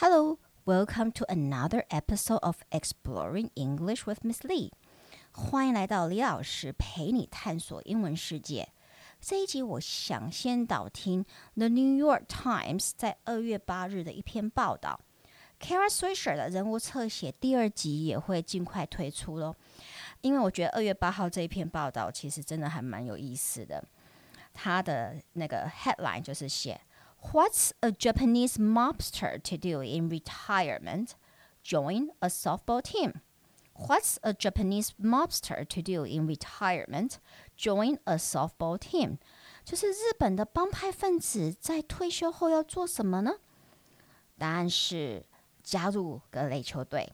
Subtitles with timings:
[0.00, 4.70] Hello, welcome to another episode of Exploring English with Miss Lee.
[5.32, 8.68] 欢迎来到李老师陪你探索英文世界。
[9.20, 11.24] 这一集我想先导听
[11.56, 15.00] 《The New York Times》在二月八日的一篇报道。
[15.58, 19.56] Kara Swisher 的人物侧写第二集也会尽快推出喽，
[20.20, 23.84] 因为我觉得二月八号这一篇报道其实真的还蛮有意思的。
[24.54, 26.80] 它的那个 headline 就是写
[27.31, 31.15] What's a Japanese mobster to do in retirement?
[31.63, 33.21] Join a softball team.
[33.75, 37.19] What's a Japanese mobster to do in retirement?
[37.57, 39.17] Join a softball team.
[39.63, 43.39] 就是日本的帮派分子在退休后要做什么呢？
[44.37, 45.25] 答案是
[45.63, 47.13] 加入个垒球队。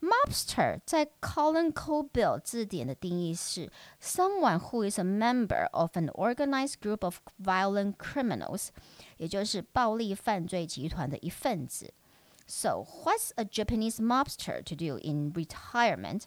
[0.00, 3.70] Mobster 在 Collins COBUILD 字典的定义是
[4.00, 8.68] someone who is a member of an organized group of violent criminals，
[9.16, 11.92] 也就是暴力犯罪集团的一份子。
[12.46, 16.22] So what's a Japanese mobster to do in retirement?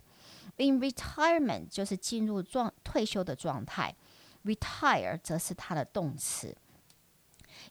[0.58, 3.96] In retirement 就是进入状退休的状态
[4.44, 6.56] ，retire 则是它的动词。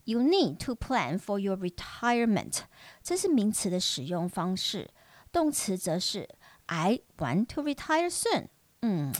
[0.04, 2.60] You need to plan for your retirement，
[3.02, 4.90] 这是名词的使用方式。
[5.32, 6.28] 动词则是
[6.66, 8.48] I want to retire soon。
[8.82, 9.12] 嗯，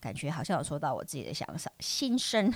[0.00, 2.52] 感觉好像有说到我自己的想法、心声。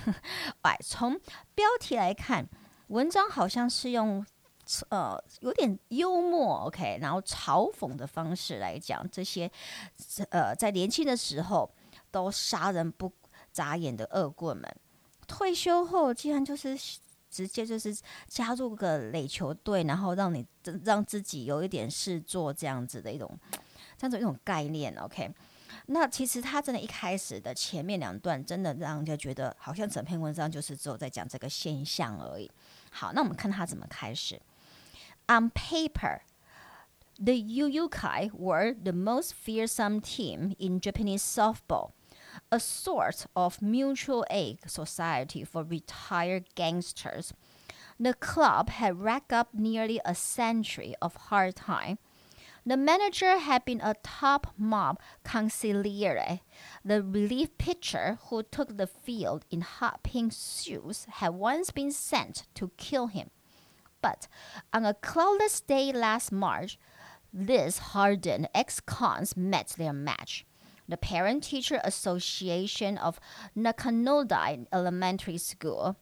[0.62, 1.20] 哎，从
[1.54, 2.46] 标题来看，
[2.88, 4.24] 文章好像是用
[4.90, 9.50] 呃有点幽默，OK，然后嘲讽的方式来讲这些
[10.30, 11.70] 呃在年轻的时候
[12.10, 13.12] 都杀人不
[13.52, 14.76] 眨眼的恶棍们，
[15.26, 16.78] 退休后竟然就是。
[17.34, 17.92] 直接就是
[18.28, 20.46] 加入个垒球队，然后让你
[20.84, 23.36] 让自己有一点事做，这样子的一种，
[23.98, 24.94] 这样子一种概念。
[24.94, 25.34] OK，
[25.86, 32.48] 那其实他真的一开始的前面两段，真的让人家觉得好像整篇文章就是只有在讲这个现象而已。
[32.92, 34.40] 好，那我们看他怎么开始。
[35.26, 36.20] On paper,
[37.16, 41.90] the Yuyukai were the most fearsome team in Japanese softball.
[42.50, 47.32] A sort of mutual aid society for retired gangsters.
[47.98, 51.98] The club had racked up nearly a century of hard time.
[52.66, 56.40] The manager had been a top mob consigliere.
[56.84, 62.46] The relief pitcher who took the field in hot pink shoes had once been sent
[62.54, 63.30] to kill him.
[64.00, 64.28] But
[64.72, 66.78] on a cloudless day last March,
[67.32, 70.46] these hardened ex-cons met their match
[70.87, 73.19] the Parent Teacher Association of
[73.55, 75.95] Nakanodai Elementary School.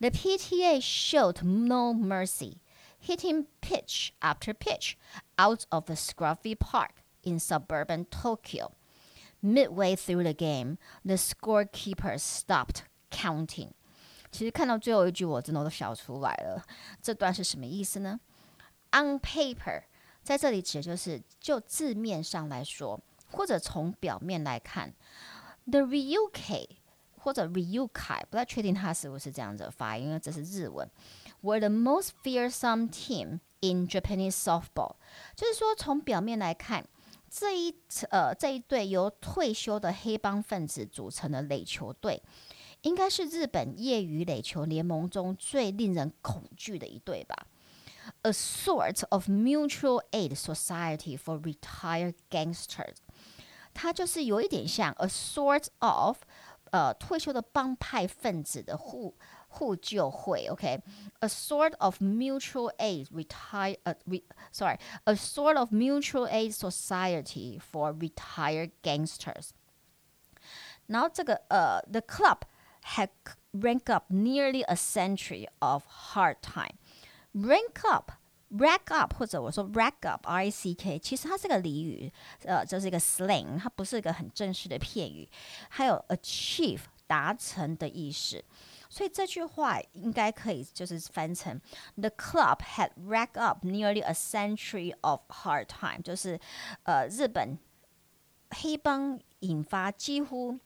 [0.00, 2.60] The PTA showed no mercy,
[2.98, 4.98] hitting pitch after pitch
[5.38, 8.72] out of the scruffy park in suburban Tokyo.
[9.42, 13.72] Midway through the game, the scorekeeper stopped counting.
[14.30, 16.62] 其实看到最后一句，我真的都笑出来了。
[17.00, 18.20] 这段是什么意思呢？
[18.92, 19.84] On paper，
[20.22, 23.00] 在这里指的就是就字面上来说，
[23.32, 24.94] 或者从表面来看，
[25.70, 26.68] the Ryukai
[27.18, 30.88] 或者 Ryukai，不太确定它是不是这样子发音，因为这是日文。
[31.42, 34.96] Were the most fearsome team in Japanese softball，
[35.34, 36.86] 就是说从表面来看，
[37.28, 37.74] 这一
[38.10, 42.22] 呃这一队由退休的黑帮分子组成的垒球队，
[42.82, 47.46] 应该是日本业余垒球联盟中最令人恐惧的一队吧。
[48.22, 52.96] A sort of mutual aid society for retired gangsters。
[53.74, 56.18] 它就是有一点像 a sort of，
[56.70, 59.14] 呃，退休的帮派分子的互
[59.48, 64.22] 互救会，OK，a sort of mutual aid retire，呃，re
[64.52, 69.50] sorry，a sort of mutual aid society for retired gangsters。
[70.86, 72.40] 然后这个呃，the club
[72.96, 73.08] had
[73.52, 75.84] ranked up nearly a century of
[76.14, 78.12] hard time。rank up
[78.57, 82.11] rack up 或者我说 rack up R A C K，其实它是个俚语，
[82.43, 85.29] 呃，就是一个 slang，它不是一个很正式的片语。
[85.69, 88.43] 还有 achieve 达成的意思，
[88.89, 91.59] 所以这句话应该可以就是翻成
[91.95, 96.39] The club had racked up nearly a century of hard time，就是
[96.83, 97.57] 呃日本
[98.51, 100.59] 黑帮引发几乎。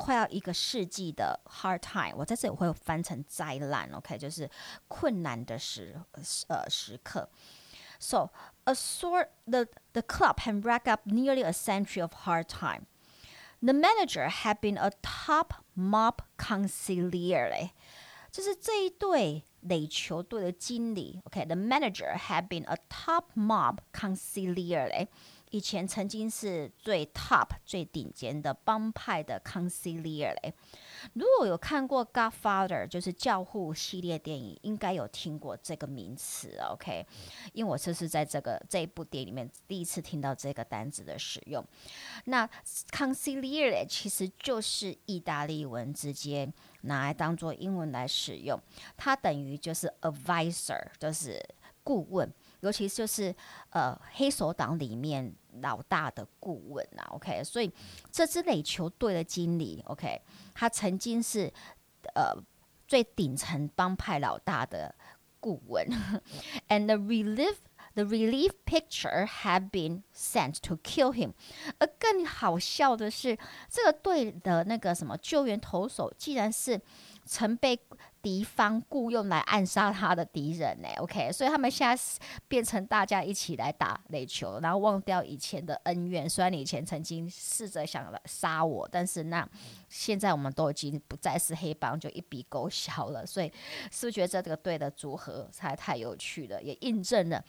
[0.00, 4.48] 快要一个世纪的 hard time，我在这里会翻成灾难，OK，就是
[4.88, 6.00] 困难的时
[6.48, 7.28] 呃时刻。
[7.98, 8.30] So
[8.64, 12.86] a sort the the club had racked up nearly a century of hard time.
[13.60, 17.72] The manager had been a top mob consigliere，嘞，
[18.32, 25.08] 就是这一队垒球队的经理，OK，the manager had been a top mob consigliere，嘞。
[25.50, 30.54] 以前曾经是最 top 最顶尖的帮派的 conciliar 嘞。
[31.14, 37.04] 如果有看过《Godfather》就是教父系列电影，应该有听过这个名词，OK？
[37.52, 41.64] 因为我这是在这个这一部电影里面第一次听到这个单字的使用。
[42.26, 42.48] 那
[42.90, 48.60] conciliar 其实就是意大利文直接拿来当做英文来使用，
[48.96, 51.42] 它等于就是 advisor，就是
[51.82, 52.32] 顾问。
[52.60, 53.34] 尤其就是
[53.70, 57.72] 呃黑手党里面老大的顾问啊，OK，所以
[58.10, 60.20] 这支垒球队的经理，OK，
[60.54, 61.52] 他曾经是
[62.14, 62.34] 呃
[62.86, 64.94] 最顶层帮派老大的
[65.40, 65.86] 顾问
[66.68, 67.56] ，and the relief
[67.94, 71.32] the relief picture had been sent to kill him。
[71.78, 73.36] 而更好笑的是，
[73.68, 76.80] 这个队的那个什么救援投手，既然是
[77.24, 77.78] 曾被
[78.22, 82.02] 敌方雇用来暗杀他的敌人呢？OK，所以他们现在
[82.48, 86.28] 变成大家一起来打垒球，然后忘掉以前的恩怨。
[86.28, 89.48] 虽然你以前曾经试着想来杀我，但是那
[89.88, 93.24] 现在我们都已经不再是黑帮，就一笔勾销了。
[93.24, 93.46] 所以
[93.90, 96.62] 是不是觉得这个队的组合才太有趣了？
[96.62, 97.42] 也印证了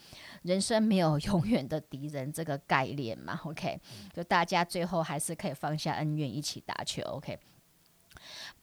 [0.44, 3.78] 人生没有永远的敌人这个概念嘛？OK，
[4.14, 7.02] 就大家最后还是可以放下恩怨，一起打球。
[7.02, 7.38] OK。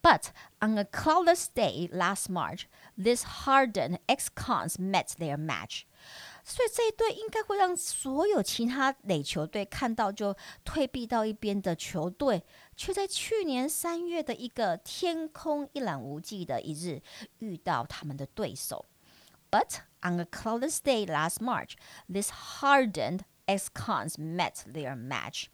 [0.01, 5.83] But on a cloudless day last March, these hardened ex-cons met their match.
[6.44, 10.35] 所以这一队应该会让所有其他垒球队看到就
[10.65, 12.44] 退避到一边的球队，
[12.75, 17.01] 却在去年三月的一个天空一览无际的一日
[17.39, 18.85] 遇到他们的对手。
[19.50, 21.77] But on a cloudless day last March,
[22.09, 25.45] these hardened ex-cons met their match.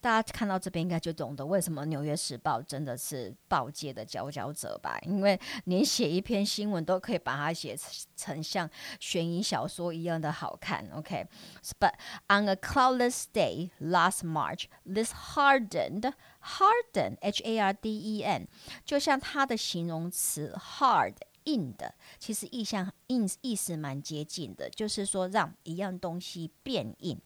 [0.00, 4.98] 大家看到这边应该就懂得为什么《纽约时报》真的是报界的佼佼者吧？
[5.02, 7.76] 因为连写一篇新闻都可以把它写
[8.16, 8.68] 成像
[9.00, 10.88] 悬疑小说一样的好看。
[10.94, 11.92] OK，but
[12.28, 18.46] on a cloudless day last March, this hardened, hardened, H-A-R-D-E-N，
[18.84, 21.14] 就像它的形容词 hard。
[21.44, 27.18] 硬的，其实意象意意思蛮接近的，就是说让一样东西变硬。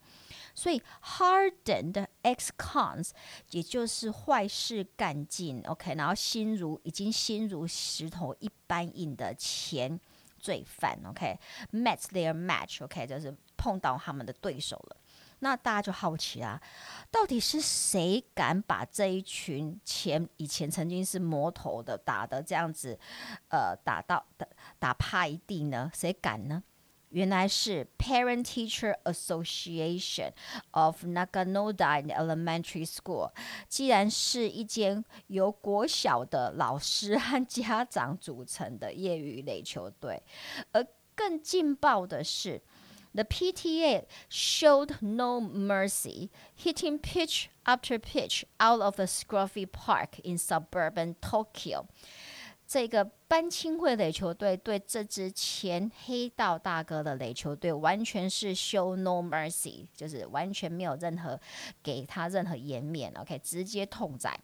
[0.54, 3.10] 所以 hardened ex-cons，
[3.50, 9.98] 也就是坏事干尽，OK，然后心如已经心如石头一般硬的前
[10.38, 14.96] 罪犯，OK，met their match，OK，就是碰到他们的对手了。
[15.40, 16.62] 那大家就好奇啊，
[17.10, 22.96] 到底是谁敢把这一群前以前曾经是魔头的打的这样子，
[23.48, 24.46] 呃，打到打
[24.78, 25.90] 打趴一地呢？
[25.92, 26.62] 谁敢呢？
[27.12, 30.32] 原来是 Parent Teacher Association
[30.70, 33.30] of Nakanodai Elementary School。
[33.68, 40.22] 既然是一间由国小的老师和家长组成的业余垒球队，
[40.72, 42.62] 而更劲爆的是。
[43.14, 51.16] The PTA showed no mercy, hitting pitch after pitch out of the scruffy park in suburban
[51.20, 51.88] Tokyo.
[52.72, 61.38] 这个班青会垒球队对这支前黑道大哥的垒球队完全是 show no mercy，就是完全没有任何
[61.82, 64.40] 给他任何颜面，OK，直接痛宰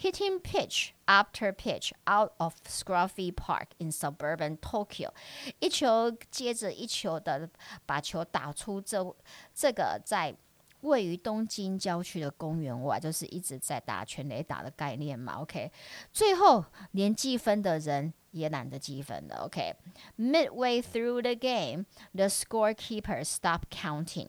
[0.00, 5.10] ，hitting pitch after pitch out of Scruffy Park in suburban Tokyo，
[5.58, 7.50] 一球接着一球的
[7.84, 9.04] 把球打出这
[9.52, 10.36] 这个在。
[10.84, 15.40] 位于东京郊区的公园外，就是一直在打全垒打的概念嘛。
[15.40, 15.72] OK，
[16.12, 19.46] 最后连计分的人也懒得计分了。
[19.46, 24.28] OK，midway through the game，the scorekeeper stop counting。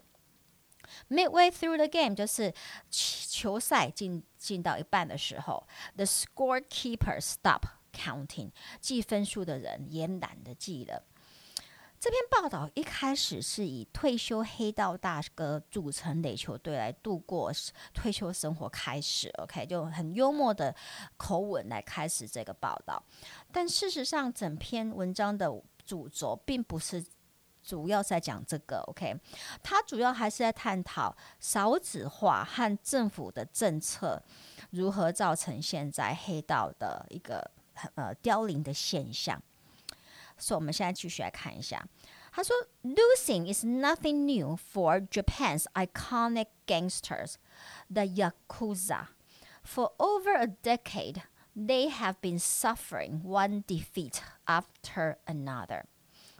[1.09, 2.53] midway through the game 就是
[2.89, 11.03] 球赛进进到一半的时候，the scorekeeper stop counting，计分数的人也懒得记了。
[12.05, 17.51] 这篇报道一开始是以退休黑道大哥组成垒球队来度过
[17.95, 20.75] 退休生活开始，OK，就很幽默的
[21.17, 23.01] 口吻来开始这个报道。
[23.51, 25.51] 但事实上，整篇文章的
[25.83, 27.03] 主轴并不是
[27.63, 29.19] 主要在讲这个，OK，
[29.63, 34.21] 它主要还是在探讨少子化和政府的政策
[34.69, 37.49] 如何造成现在黑道的一个
[37.95, 39.41] 呃凋零的现象。
[40.36, 41.86] 所以我们现在继续来看一下。
[42.32, 47.34] 他说：“Losing is nothing new for Japan's iconic gangsters,
[47.92, 49.08] the yakuza.
[49.64, 51.22] For over a decade,
[51.56, 55.84] they have been suffering one defeat after another.”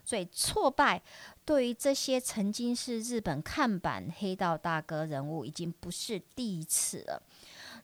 [0.03, 1.01] 所以挫败
[1.45, 7.21] 对于这些曾经是日本看板黑道大哥人物，已经不是第一次了。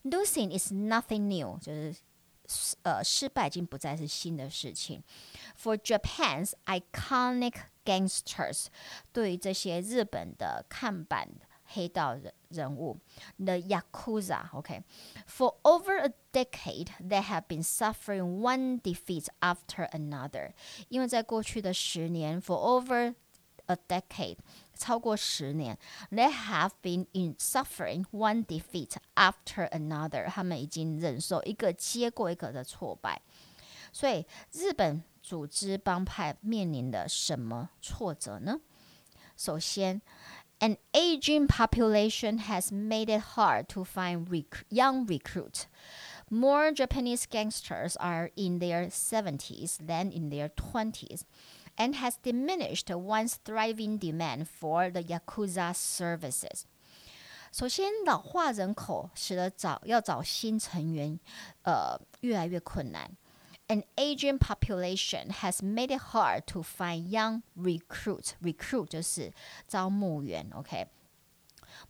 [0.03, 1.95] Losing is nothing new，就是
[2.83, 5.03] 呃，失败已经不再是新的事情。
[5.61, 8.67] For Japan's iconic gangsters，
[9.11, 11.27] 对于这些日本的看板
[11.65, 12.97] 黑道人人物，
[13.37, 20.53] the yakuza。OK，for over a decade they have been suffering one defeat after another。
[20.87, 23.13] 因为在过去的十年，for over
[23.65, 24.37] a decade，
[24.81, 25.77] 超过十年，
[26.11, 30.27] they have been in suffering one defeat after another。
[30.27, 33.21] 他们已经忍受一个接过一个的挫败。
[33.91, 38.59] 所以日本组织帮派面临的什么挫折呢？
[39.35, 40.01] 首先，
[40.59, 45.63] an aging population has made it hard to find rec young recruits.
[46.29, 51.21] More Japanese gangsters are in their 70s than in their 20s,
[51.77, 56.63] and has diminished one's thriving demand for the yakuza services.
[57.51, 61.19] 首先，老化人口使得找要找新成员，
[61.63, 63.09] 呃，越来越困难。
[63.69, 68.31] an aging population has made it hard to find young recruits.
[68.41, 69.31] Recruit 就是
[69.67, 70.87] 招募员，OK。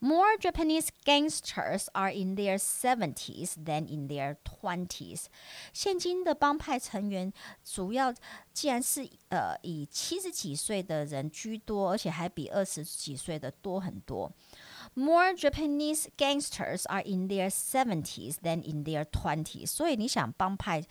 [0.01, 5.27] More Japanese gangsters are in their seventies than in their twenties。
[5.73, 7.33] 现今的帮派成员
[7.65, 8.13] 主要
[8.53, 14.31] 既然是呃以七十几岁的人居多，而且还比二十几岁的多很多。
[14.94, 19.68] More Japanese gangsters are in their 70s than in their 20s。
[19.68, 20.84] 所以你想帮派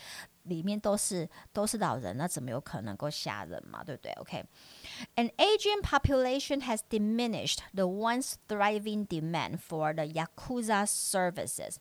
[0.45, 3.83] 里面都是都是老人，那怎么有可能够吓人嘛？
[3.83, 4.13] 对不对？
[4.13, 11.77] OK，an aging population has diminished the once thriving demand for the yakuza services。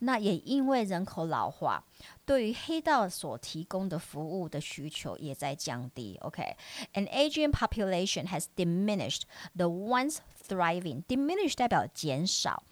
[0.00, 1.82] 那也因为人口老化，
[2.28, 6.16] 对于黑道所提供的服务的需求也在降低。
[6.22, 9.22] OK，an aging population has diminished
[9.56, 12.62] the once thriving。diminish 代表减少，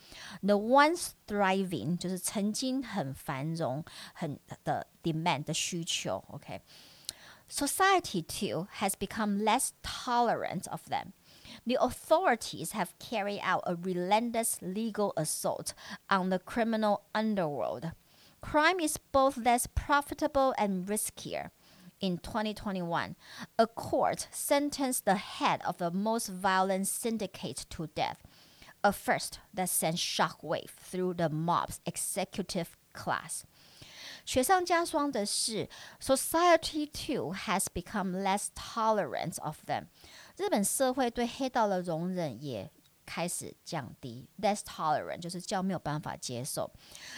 [0.40, 3.84] the once thriving 就是曾经很繁荣
[4.14, 6.24] 很的 demand 的需求。
[6.28, 11.12] OK。Society too has become less tolerant of them.
[11.66, 15.74] The authorities have carried out a relentless legal assault
[16.08, 17.92] on the criminal underworld.
[18.40, 21.50] Crime is both less profitable and riskier.
[22.00, 23.14] In 2021,
[23.58, 28.18] a court sentenced the head of the most violent syndicate to death,
[28.82, 33.44] a first that sent shockwave through the mob's executive class.
[34.24, 35.68] 雪上加霜的是，
[36.00, 39.86] society too has become less tolerant of them。
[40.36, 42.70] 日本社会对黑道的容忍也
[43.06, 46.70] 开始降低，less tolerant 就是较没有办法接受。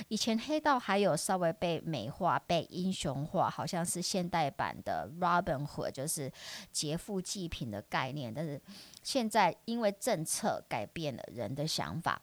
[0.08, 6.32] 以前黑道还有稍微被美化、被英雄化，好像是现代版的 Robin Hood，就是
[6.72, 8.32] 劫富济贫的概念。
[8.32, 8.60] 但是
[9.02, 12.22] 现在因为政策改变了人的想法。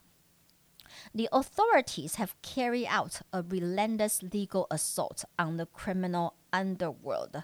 [1.13, 7.43] The authorities have carried out a relentless legal assault on the criminal underworld.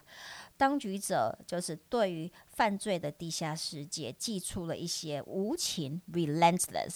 [0.62, 6.96] 当局者就是对于犯罪的地下世界寄出了一些无情 （relentless）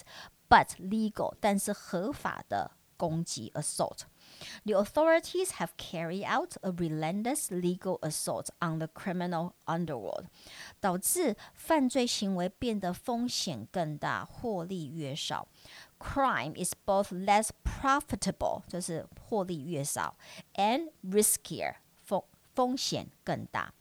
[0.49, 9.53] but legal 但是合法的攻击 （assault）。The authorities have carried out a relentless legal assault on the criminal
[9.65, 10.25] underworld，
[10.79, 15.47] 导致犯罪行为变得风险更大，获利越少。
[15.99, 20.15] crime is both less profitable，就是获利越少，
[20.55, 21.75] and riskier，
[22.55, 23.73] 风风险更大。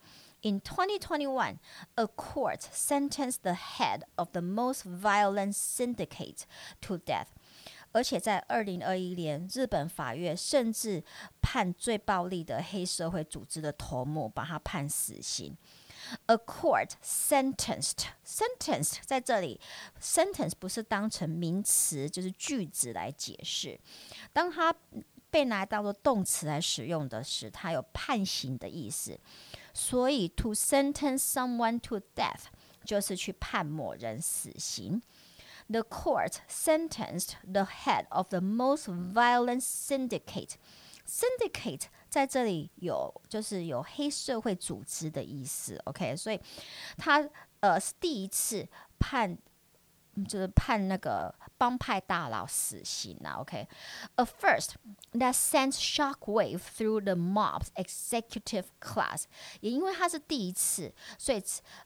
[0.42, 1.58] In 2021,
[1.96, 6.44] a court sentenced the head of the most violent syndicate
[6.80, 7.26] to death.
[7.92, 11.04] 而且在二零二一年，日本法院甚至
[11.42, 15.56] 判最暴力的黑社会组织的头目，把他判死刑。
[16.26, 19.60] A court sentenced sentenced 在这里，
[20.00, 23.78] sentence 不是当成名词，就是句子来解释。
[24.32, 24.74] 当它
[25.29, 29.19] 被拿来当做动词来使用的时，它有判刑的意思。
[29.73, 32.45] 所以，to sentence someone to death
[32.85, 35.01] 就是去判某人死刑。
[35.67, 40.51] The court sentenced the head of the most violent syndicate.
[41.07, 46.39] Syndicate 在这里有就是有黑社会组织的意思，OK，所以
[46.97, 47.27] 他
[47.59, 48.67] 呃是第一次
[48.99, 49.37] 判，
[50.23, 54.75] 就是判那个帮派大佬死刑啊，OK，a first
[55.13, 59.25] that sends shockwave through the mob's executive class，
[59.59, 61.43] 也因为他是第一次，所以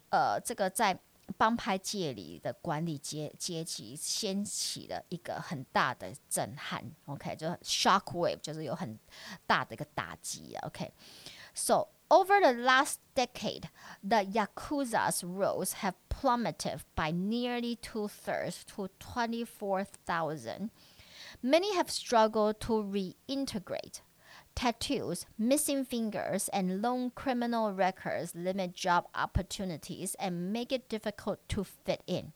[0.09, 0.99] 呃这个在。
[1.37, 8.97] 帮派界里的管理阶阶级掀起了一个很大的震撼，OK，就 shock wave，就是有很
[9.45, 13.69] 大的一个打击啊，OK，so Over the last decade,
[14.03, 20.71] the Yakuza's rolls have plummeted by nearly two thirds to 24,000.
[21.43, 24.01] Many have struggled to reintegrate.
[24.55, 31.63] Tattoos, missing fingers, and long criminal records limit job opportunities and make it difficult to
[31.63, 32.33] fit in.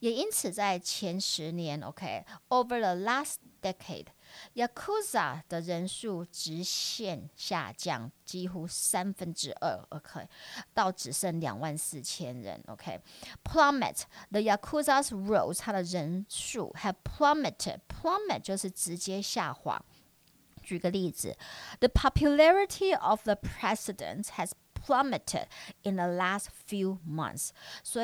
[0.00, 4.06] 也因此，在前十年，OK，over、okay, the last decade，
[4.54, 10.28] Yakuza 的人数直线下降，几乎三分之二，OK，
[10.72, 19.82] 到只剩两万四千人，OK，plummet the Yakuza's roles，它的人数 have plummeted，plummet 就是直接下滑。
[20.62, 21.34] 举个例子
[21.80, 24.50] ，The popularity of the president has
[24.84, 25.46] plummeted
[25.82, 27.52] in the last few months.
[27.82, 28.00] so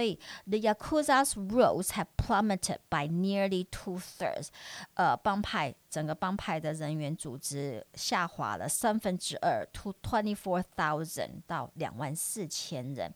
[0.47, 4.49] the Yakuza's rolls have plummeted by nearly two thirds。
[4.95, 13.13] 呃，帮派整个帮派的人员组织下滑了三分之二，to uh, twenty four thousand 到两万四千人。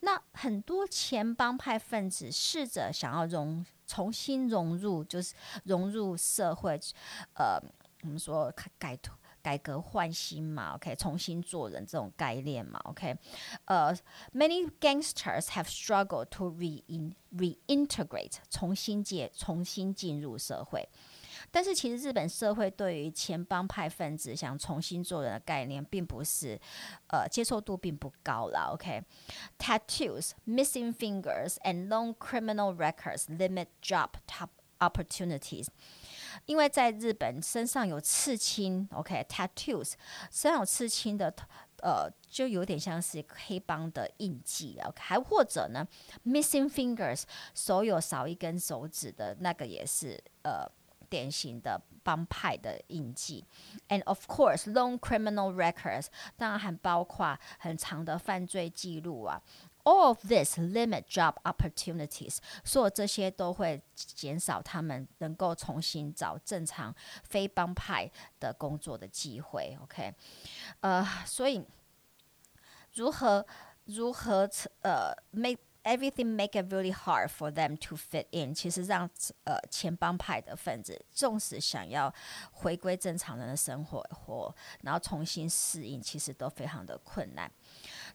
[0.00, 6.78] 那很多前帮派分子试着想要融重新融入，就是融入社会，
[7.34, 7.60] 呃，
[8.02, 8.96] 我们说改
[9.42, 13.16] 改革换新嘛，OK，重新做人这种概念嘛，OK，
[13.64, 13.94] 呃
[14.34, 20.88] ，many gangsters have struggled to rein reintegrate，重新接重新进入社会。
[21.50, 26.60] 但是其实日本社会对于前帮派分子想重新做人的概念，并不是
[27.08, 35.66] 呃接受度并不高了，OK，tattoos、missing fingers and long criminal records limit job to opportunities。
[36.46, 39.92] 因为在日本身上有刺青，OK，tattoos，
[40.30, 41.32] 身上有刺青的，
[41.82, 45.86] 呃，就有点像是黑帮的印记，OK，还或者呢
[46.24, 47.22] ，missing fingers，
[47.54, 50.66] 手有少一根手指的那个也是呃
[51.08, 53.44] 典型的帮派的印记
[53.88, 56.06] ，and of course，long criminal records，
[56.36, 59.42] 当然还包括很长的犯罪记录啊。
[59.82, 66.94] All of this limit job opportunities，所有这些都会减少他们能够重新找正常
[67.24, 69.76] 非帮派的工作的机会。
[69.82, 70.14] OK，
[70.80, 71.64] 呃，所以
[72.92, 73.46] 如何
[73.86, 74.48] 如何
[74.82, 79.08] 呃 make everything make it really hard for them to fit in，其实让
[79.44, 82.12] 呃前帮派的分子，纵使想要
[82.52, 87.50] 回归正常人的生活或然后重新适应，其实都非常的困难。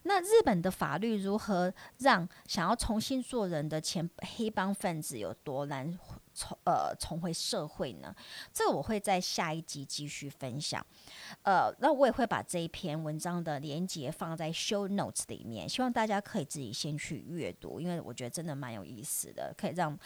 [0.08, 4.08] 那日本的法律如何让想要重新做人的前
[4.38, 5.92] 黑帮分子有多难
[6.34, 8.16] 重呃重回社会呢？
[8.54, 10.86] 这我会在下一集继续分享。
[11.42, 19.98] 呃，那我也会把这一篇文章的连接放在 show notes 里面，希望大家可以自己先去阅读，因为我觉得真的蛮有意思的，可以让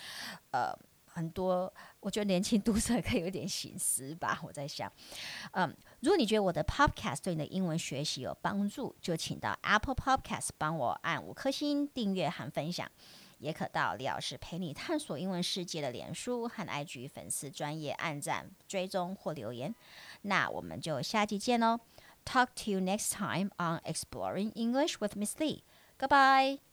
[0.51, 0.73] 呃。
[1.11, 4.39] 很多， 我觉得年轻 读者可以有点心思吧。
[4.43, 4.91] 我在想，
[5.51, 12.89] 嗯，如果你觉得我的 Podcast 对你的英文学习有帮助，就请到 Apple Podcast 帮我按五颗星订阅和分享，
[13.39, 19.73] 也可到李老师陪你探索英文世界的脸书和 IG 粉丝专业按赞追踪或留言。
[20.23, 21.79] 那我们就下期见喽
[22.25, 25.63] ！Talk to you next time on Exploring English with Miss Lee.
[25.97, 26.68] Goodbye.